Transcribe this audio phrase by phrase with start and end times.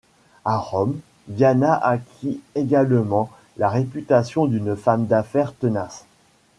[0.45, 0.97] À Rome,
[1.27, 6.07] Diana acquit également la réputation d'une femme d'affaires tenace.